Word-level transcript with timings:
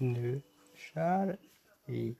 Nu 0.00 0.42
kör 0.74 1.36
vi. 1.86 2.16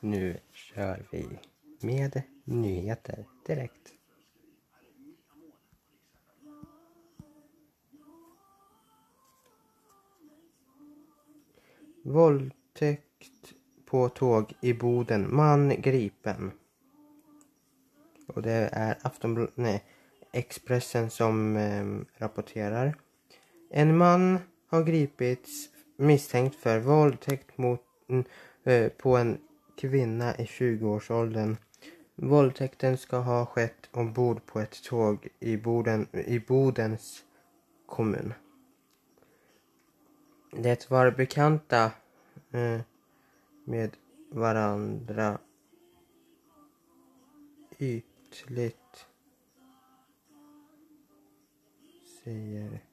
Nu 0.00 0.40
kör 0.52 1.06
vi 1.10 1.28
med 1.80 2.22
nyheter 2.44 3.24
direkt. 3.46 3.92
Våldtäkt 12.04 13.54
på 13.84 14.08
tåg 14.08 14.52
i 14.60 14.74
Boden. 14.74 15.36
Man 15.36 15.68
gripen. 15.68 16.52
Och 18.26 18.42
det 18.42 18.70
är 18.72 18.98
Aftonbladet, 19.02 19.56
nej, 19.56 19.84
Expressen 20.32 21.10
som 21.10 21.56
eh, 21.56 22.20
rapporterar. 22.20 22.94
En 23.70 23.96
man 23.96 24.38
har 24.68 24.82
gripits 24.82 25.68
misstänkt 25.96 26.56
för 26.56 26.78
våldtäkt 26.78 27.58
mot, 27.58 27.80
eh, 28.64 28.88
på 28.88 29.16
en 29.16 29.38
kvinna 29.78 30.36
i 30.36 30.44
20-årsåldern. 30.44 31.56
Våldtäkten 32.14 32.98
ska 32.98 33.16
ha 33.16 33.46
skett 33.46 33.88
ombord 33.92 34.46
på 34.46 34.60
ett 34.60 34.82
tåg 34.84 35.28
i, 35.40 35.56
Boden, 35.56 36.06
i 36.12 36.40
Bodens 36.40 37.24
kommun. 37.86 38.34
Det 40.52 40.90
var 40.90 41.10
bekanta 41.10 41.92
eh, 42.50 42.80
med 43.64 43.96
varandra 44.30 45.38
ytligt, 47.78 49.06
säger 52.24 52.87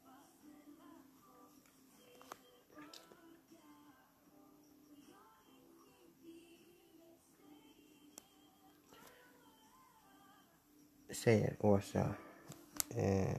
säger 11.26 11.56
Åsa. 11.60 12.16
Eh, 12.90 13.38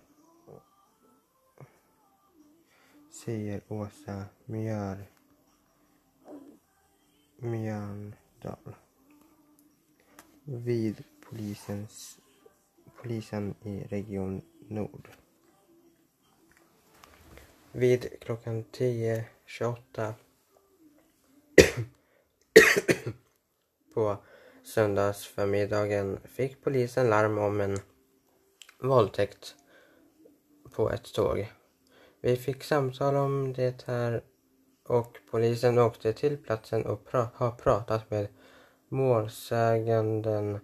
säger 3.11 3.61
Åsa 3.69 4.25
Mjör, 4.45 5.06
Mjörndal. 7.37 8.75
Vid 10.45 11.05
polisens, 11.20 12.19
polisen 12.97 13.55
i 13.62 13.81
Region 13.81 14.43
Nord. 14.69 15.09
Vid 17.73 18.21
klockan 18.21 18.65
10.28 18.65 20.15
på 23.95 24.19
söndagsförmiddagen 24.67 26.20
fick 26.25 26.64
polisen 26.64 27.11
larm 27.11 27.39
om 27.39 27.61
en 27.61 27.78
våldtäkt 28.83 29.55
på 30.72 30.91
ett 30.91 31.15
tåg. 31.15 31.53
Vi 32.21 32.37
fick 32.37 32.65
samtal 32.65 33.16
om 33.16 33.53
det 33.53 33.82
här 33.87 34.22
och 34.88 35.19
polisen 35.31 35.78
åkte 35.78 36.12
till 36.12 36.37
platsen 36.37 36.87
och 36.87 37.05
pra 37.05 37.28
har 37.34 37.50
pratat 37.50 38.10
med 38.10 38.28
målsäganden, 38.88 40.59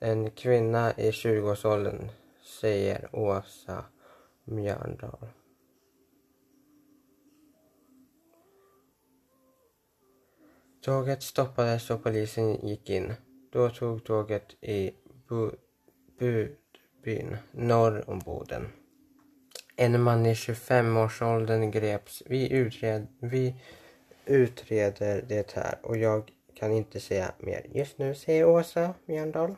en 0.00 0.30
kvinna 0.30 0.92
i 0.92 1.10
20-årsåldern, 1.10 2.08
säger 2.60 3.08
Åsa 3.12 3.84
Mjörndal. 4.44 5.28
Tåget 10.82 11.22
stoppades 11.22 11.90
och 11.90 12.02
polisen 12.02 12.66
gick 12.66 12.90
in. 12.90 13.12
Då 13.50 13.70
tog 13.70 14.04
tåget 14.04 14.54
i 14.60 14.90
Budbyn 16.18 17.36
norr 17.52 18.10
om 18.10 18.18
Boden. 18.18 18.68
En 19.76 20.02
man 20.02 20.26
i 20.26 20.34
25-årsåldern 20.34 21.70
greps. 21.70 22.22
Vi, 22.26 22.52
utred, 22.52 23.06
vi 23.20 23.54
utreder 24.26 25.24
det 25.28 25.52
här 25.52 25.78
och 25.82 25.96
jag 25.96 26.30
kan 26.54 26.72
inte 26.72 27.00
säga 27.00 27.32
mer 27.38 27.66
just 27.74 27.98
nu, 27.98 28.14
säger 28.14 28.44
Åsa 28.44 28.94
Mjörndal. 29.06 29.56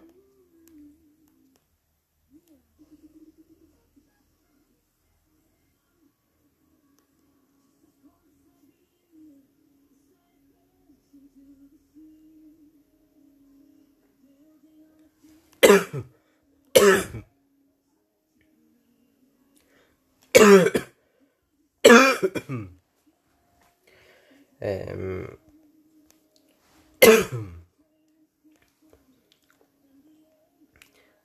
um, 24.61 25.39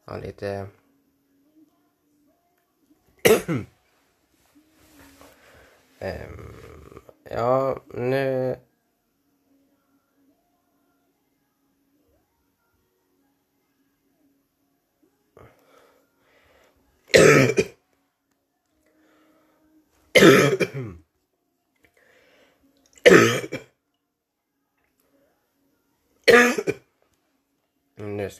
ja, 0.06 0.18
lite... 0.18 0.68
um, 6.02 6.46
ja, 7.30 7.76
nu... 7.94 8.56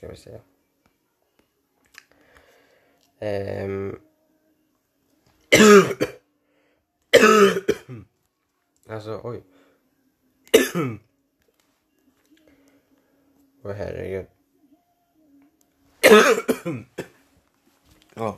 nu 0.08 0.16
ska 0.16 0.32
vi 0.32 0.38
se. 0.40 0.40
Um. 3.66 4.00
alltså, 8.90 9.22
oj. 9.24 9.44
Åh 13.64 13.72
oh, 13.72 13.76
herregud. 13.76 14.26
ja. 18.16 18.38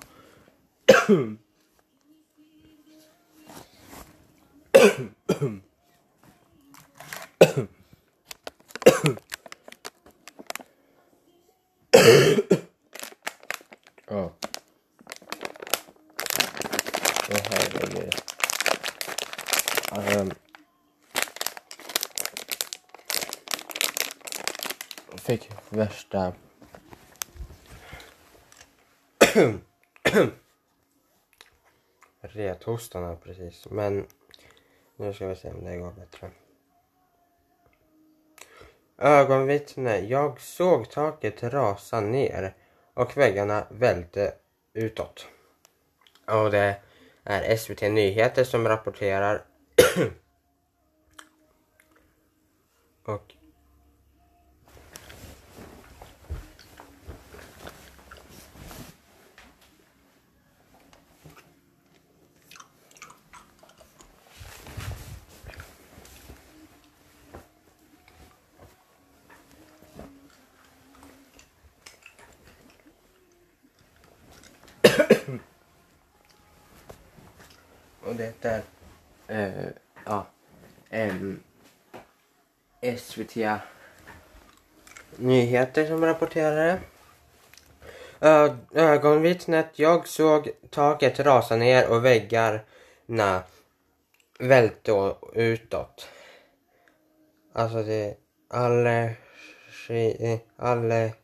Ja. 14.10 14.32
Åh 17.30 17.40
herregud. 17.50 18.16
Alltså. 19.92 20.30
Jag 25.12 25.20
fick 25.20 25.50
värsta... 26.12 26.34
Rethostarna 32.22 33.16
precis. 33.16 33.68
Men 33.70 34.08
nu 34.96 35.14
ska 35.14 35.28
vi 35.28 35.36
se 35.36 35.50
om 35.50 35.64
det 35.64 35.78
går 35.78 35.92
bättre. 35.92 36.32
Ögonvittne. 38.98 40.00
Jag 40.00 40.40
såg 40.40 40.90
taket 40.90 41.44
rasa 41.44 42.02
ner 42.02 42.54
och 42.94 43.18
väggarna 43.18 43.68
välte 43.70 44.34
utåt. 44.74 45.28
Och 46.26 46.52
det 46.52 46.82
är 47.24 47.58
SVT 47.58 47.82
Nyheter 47.82 48.44
som 48.44 48.68
rapporterar. 48.68 49.46
och 53.06 53.37
det 78.18 78.26
heter 78.26 78.62
Uh, 79.30 79.38
eh, 79.38 79.70
ja, 80.06 80.26
Um, 80.90 81.44
SVT 82.98 83.36
Nyheter 85.16 85.86
som 85.86 86.06
rapporterade. 86.06 86.80
Ö, 88.20 88.56
ögonvittnet, 88.74 89.80
jag 89.80 90.08
såg 90.08 90.50
taket 90.70 91.20
rasa 91.20 91.56
ner 91.56 91.90
och 91.90 92.06
väggarna 92.06 93.44
välte 94.40 95.16
utåt. 95.34 96.10
Alltså 97.54 97.84
det 97.84 98.18
Alexi, 98.50 100.40
Alexina 100.58 101.16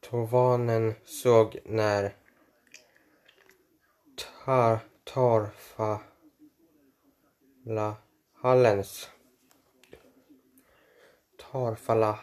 Tovanen 0.00 0.94
såg 1.04 1.58
när 1.64 2.12
tar, 4.44 4.78
Tarfala 5.04 5.50
Hallens 8.42 9.08
Tarfala 11.36 12.18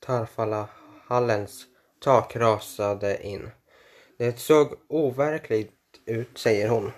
Tarfala 0.00 0.68
Hallens 1.06 1.66
tak 2.00 2.36
rasade 2.36 3.26
in. 3.26 3.50
Det 4.18 4.38
såg 4.38 4.74
overkligt 4.88 5.72
ut, 6.06 6.38
säger 6.38 6.68
hon. 6.68 6.92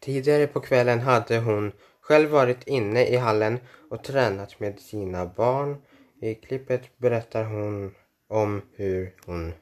Tidigare 0.00 0.46
på 0.46 0.60
kvällen 0.60 1.00
hade 1.00 1.38
hon 1.38 1.72
själv 2.00 2.30
varit 2.30 2.66
inne 2.66 3.06
i 3.06 3.16
hallen 3.16 3.58
och 3.90 4.04
tränat 4.04 4.60
med 4.60 4.80
sina 4.80 5.26
barn. 5.26 5.82
I 6.20 6.34
klippet 6.34 6.98
berättar 6.98 7.44
hon 7.44 7.94
om 8.28 8.62
hur 8.74 9.16
hon 9.26 9.52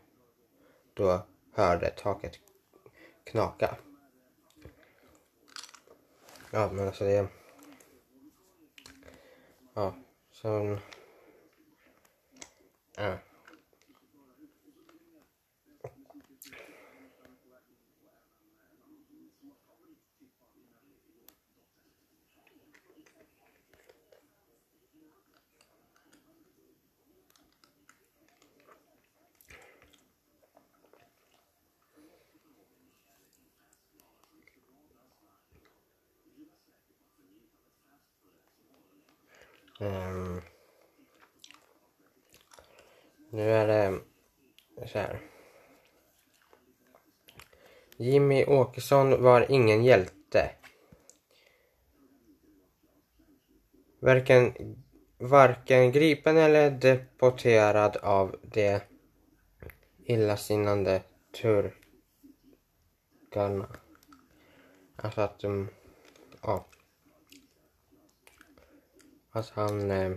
då 0.94 1.26
hörde 1.52 1.90
taket 1.90 2.38
knaka. 3.24 3.76
Ja, 6.50 6.70
men 6.72 6.86
alltså 6.86 7.04
det... 7.04 7.28
Ja, 9.74 9.94
så... 10.30 10.78
Ja. 12.96 13.18
Um, 39.82 40.42
nu 43.30 43.50
är 43.50 43.66
det 43.66 44.00
så 44.88 44.98
här. 44.98 45.20
Jimmy 48.00 48.44
Åkesson 48.44 49.22
var 49.22 49.46
ingen 49.50 49.84
hjälte. 49.84 50.50
Varken, 54.00 54.54
varken 55.18 55.92
gripen 55.92 56.36
eller 56.36 56.70
deporterad 56.70 57.96
av 57.96 58.36
de 58.42 58.80
illasinnande 60.04 61.02
turkarna. 61.42 61.76
Alltså 64.96 65.20
att 65.20 65.38
de, 65.38 65.68
ja. 66.42 66.66
Att 69.30 69.48
han... 69.48 69.90
Eh, 69.90 70.12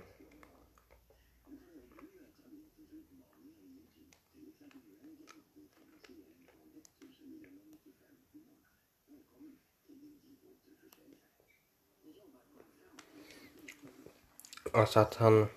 alltså 14.73 14.99
att 14.99 15.15
han 15.15 15.47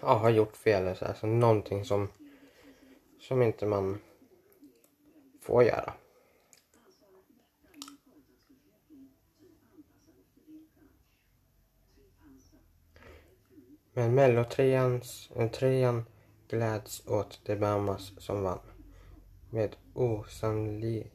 ja, 0.00 0.14
har 0.14 0.30
gjort 0.30 0.56
fel. 0.56 0.96
Alltså 1.00 1.26
någonting 1.26 1.84
som, 1.84 2.08
som 3.20 3.42
inte 3.42 3.66
man 3.66 3.98
får 5.40 5.62
göra. 5.62 5.92
Men 13.94 14.14
mellotrean 14.14 15.02
eh, 15.36 16.02
gläds 16.48 17.06
åt 17.06 17.40
de 17.44 17.56
Bahamas 17.56 18.12
som 18.18 18.42
vann. 18.42 18.58
Med 19.50 19.76
osannolik 19.94 21.12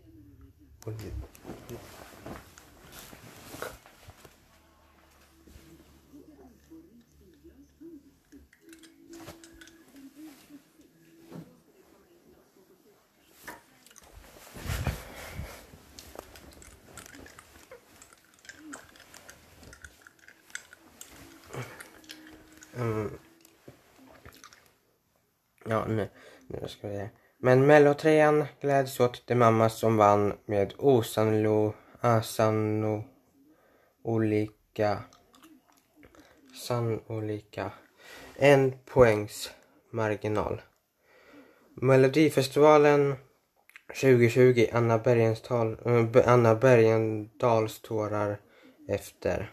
Mm. 22.78 23.10
Ja, 25.66 25.86
nu, 25.86 26.10
nu 26.48 26.68
ska 26.68 26.88
vi 26.88 26.96
se. 26.96 27.10
Men 27.38 27.68
mellotrean 27.68 28.46
gläds 28.62 29.00
åt 29.00 29.24
det 29.28 29.36
mamma 29.36 29.70
som 29.70 29.98
vann 29.98 30.34
med 30.46 30.74
osanno, 30.78 31.74
asanno, 32.02 33.04
olika, 34.04 35.04
sannolika 36.54 37.72
en 38.36 38.74
poängs 38.86 39.52
marginal. 39.92 40.62
Melodifestivalen 41.76 43.16
2020 44.02 44.68
Anna, 44.74 44.98
Bergenstal, 44.98 45.78
äh, 45.86 45.96
eh, 45.96 46.34
Anna 46.34 46.56
Bergendals 46.56 47.82
tårar 47.82 48.40
efter 48.88 49.52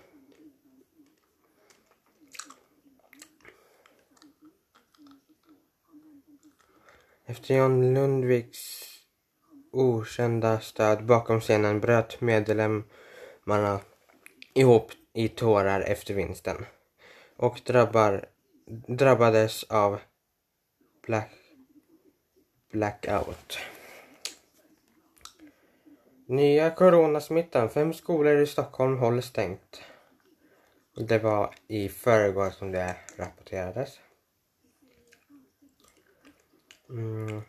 Efter 7.27 7.55
John 7.55 7.95
Lundviks 7.95 8.85
okända 9.73 10.61
stöd 10.61 11.07
bakom 11.07 11.41
scenen 11.41 11.81
bröt 11.81 12.21
medlemmarna 12.21 13.81
ihop 14.55 14.93
i 15.13 15.29
tårar 15.29 15.81
efter 15.81 16.15
vinsten 16.15 16.67
och 17.37 17.61
drabbar, 17.67 18.25
drabbades 18.87 19.65
av 19.65 20.01
black, 21.07 21.31
blackout. 22.73 23.59
Nya 26.27 26.71
coronasmittan. 26.71 27.71
Fem 27.71 27.93
skolor 27.93 28.37
i 28.39 28.47
Stockholm 28.47 28.99
håller 28.99 29.23
stängt. 29.23 29.83
Det 30.97 31.19
var 31.19 31.55
i 31.69 31.89
förrgår 31.89 32.51
som 32.51 32.73
det 32.73 32.97
rapporterades. 33.17 33.99
Mm. 36.89 37.43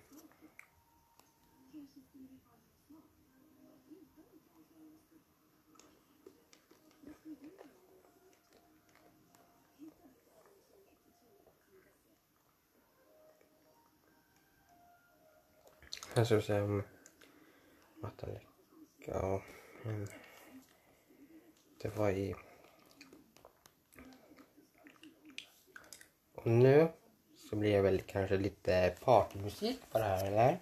ska 16.15 16.25
ska 16.25 16.41
se 16.41 16.61
om 16.61 16.83
vattenläcka. 18.01 18.45
Ja, 19.05 19.41
men 19.83 20.07
det 21.81 21.89
var 21.97 22.09
i... 22.09 22.35
Och 26.33 26.47
nu 26.47 26.87
så 27.49 27.55
blir 27.55 27.71
det 27.71 27.81
på 29.91 29.97
det 29.99 30.27
eller? 30.27 30.57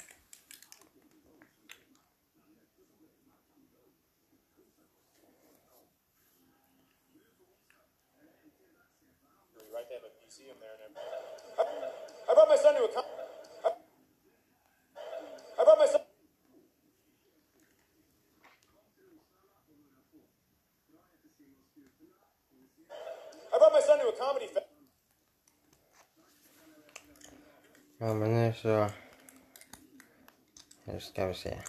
I 23.54 23.60
brought 23.60 23.74
my 23.74 23.82
son 23.82 24.00
to 24.00 24.08
a 24.08 24.12
comedy 24.18 24.48
festival. 24.48 24.73
А 28.06 28.14
мене 28.14 28.50
все. 28.50 28.90
Розкався. 30.88 31.64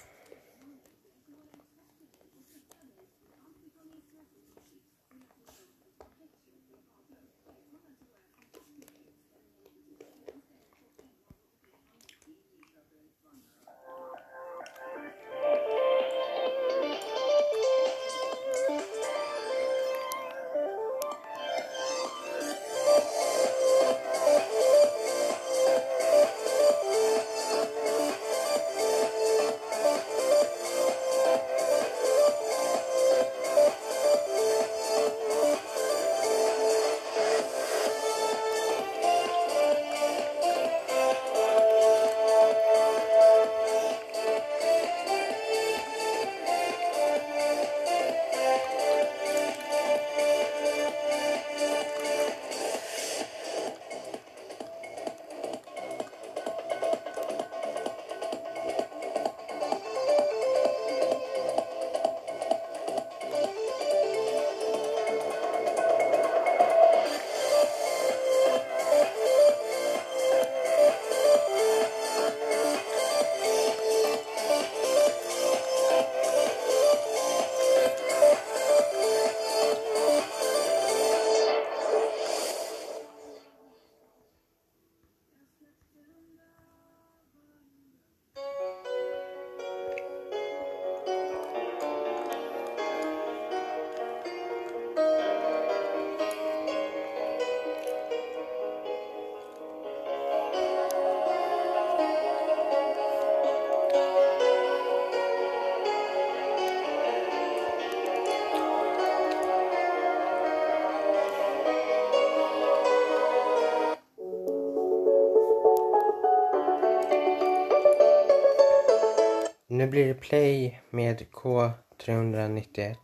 blir 119.94 120.14
play 120.14 120.80
med 120.90 121.26
K391. 121.32 122.96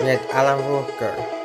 Med 0.00 0.18
Alan 0.32 0.72
Walker. 0.72 1.37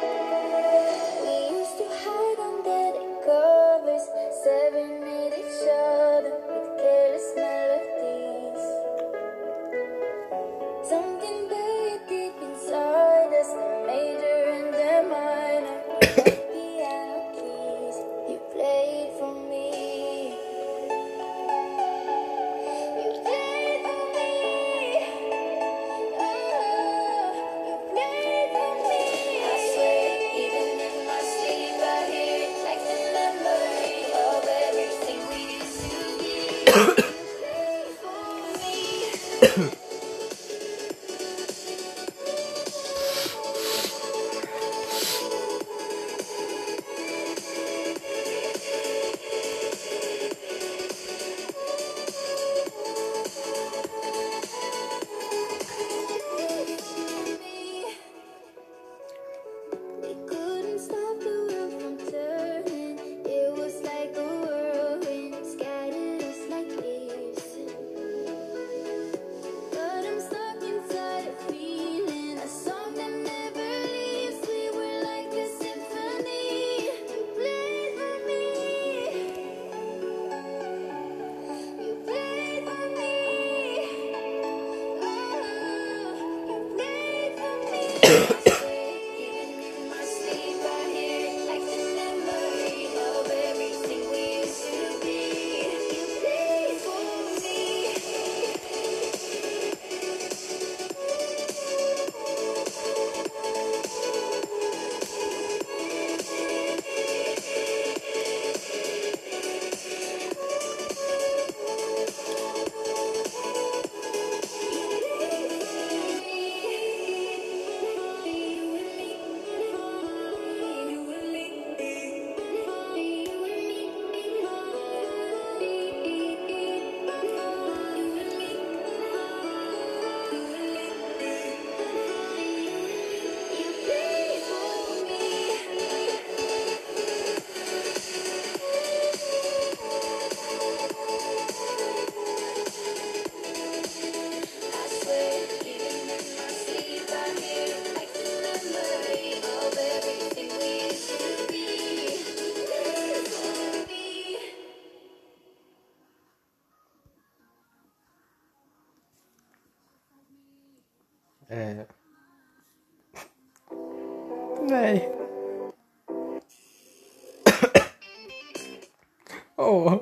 Oh. 169.63 169.99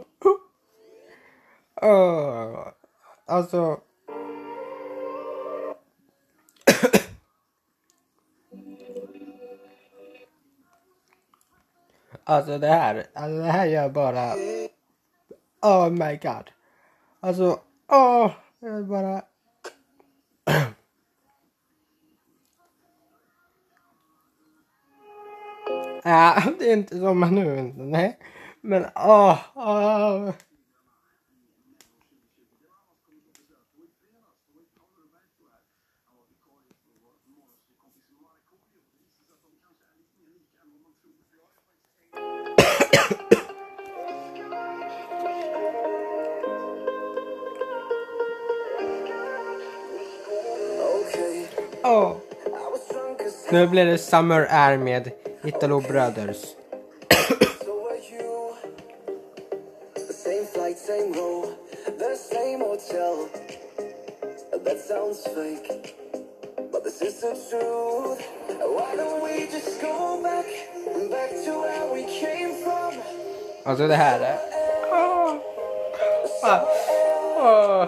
Oh. 1.81 2.67
Alltså. 3.25 3.79
Alltså 12.23 12.57
det 12.57 12.67
här, 12.67 13.05
alltså 13.13 13.37
det 13.37 13.51
här 13.51 13.65
gör 13.65 13.89
bara... 13.89 14.33
Oh 15.61 15.89
my 15.89 16.17
god. 16.17 16.51
Alltså, 17.19 17.59
åh! 17.87 18.25
Oh, 18.25 18.31
jag 18.59 18.75
vill 18.75 18.85
bara... 18.85 19.21
Ja, 26.03 26.43
det 26.59 26.69
är 26.69 26.73
inte 26.73 26.99
som 26.99 27.19
nu, 27.19 27.73
nej. 27.77 28.17
Men 28.61 28.85
åh! 28.95 29.37
ah. 29.55 30.33
Oh. 51.83 52.17
Nu 53.51 53.67
blir 53.67 53.85
det 53.85 53.97
Summer 53.97 54.47
Air 54.49 54.77
med 54.77 55.11
Italo 55.43 55.79
Brothers. 55.79 56.60
Was 73.71 73.77
så 73.77 73.87
det 73.87 73.95
här. 73.95 74.37
Åh. 74.91 75.33
Oh. 76.43 76.63
Oh. 77.37 77.87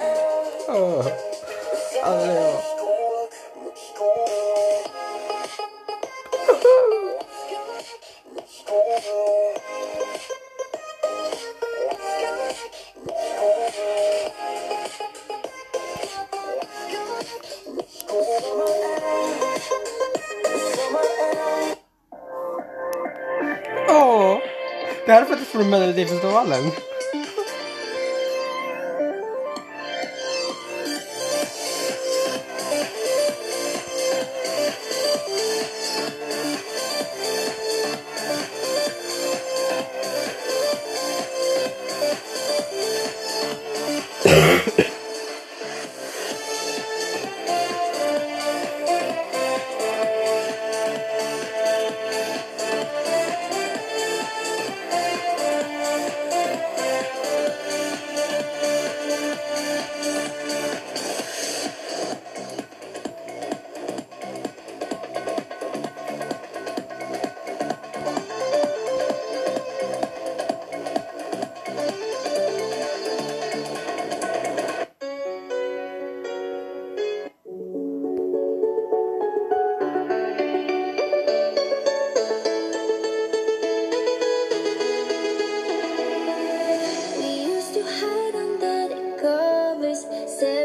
Det 25.11 25.15
här 25.15 25.21
är 25.21 25.25
faktiskt 25.25 25.51
från 25.51 25.69
Melodifestivalen. 25.69 26.71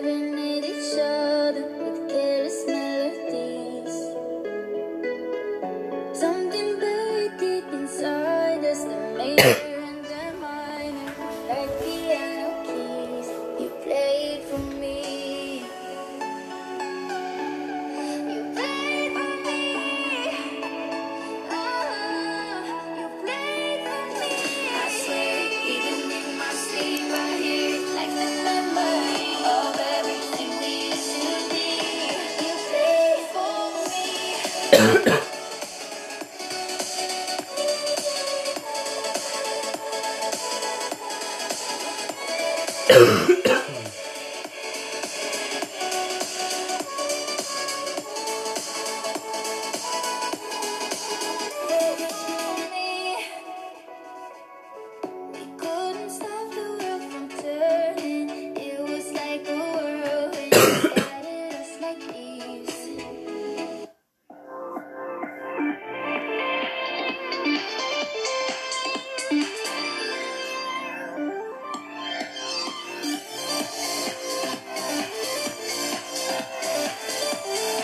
staring 0.07 0.35
at 0.35 0.65
each 0.65 0.93
other 1.01 1.67
with 1.83 2.09
careless 2.09 2.65
melodies. 2.67 3.95
Something 6.19 6.79
buried 6.79 7.37
deep 7.39 7.73
inside 7.73 8.65
us 8.65 8.85
Oh. 42.89 43.63